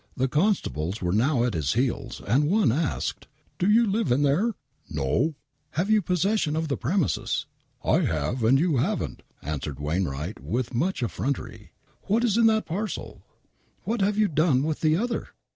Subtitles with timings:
[0.17, 3.27] The constables were now at his heels, and one asked:
[3.59, 4.55] "Do you live in there
[4.89, 7.45] ?""No I"" Have you possession of the premises
[7.83, 11.73] ?""I have, and you haven't," answered Wainwright with much effrontery."
[12.07, 13.27] What's in that parcel
[13.83, 15.27] ?""What have you done with the other